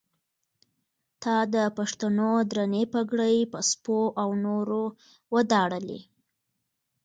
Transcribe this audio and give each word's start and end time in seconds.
تا 1.21 1.35
د 1.53 1.55
پښتنو 1.77 2.31
درنې 2.51 2.83
پګړۍ 2.93 3.37
په 3.51 3.59
سپو 3.69 3.99
او 4.21 4.29
نورو 4.45 4.83
وداړلې. 5.35 5.99